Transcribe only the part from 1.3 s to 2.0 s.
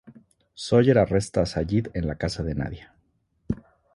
a sayid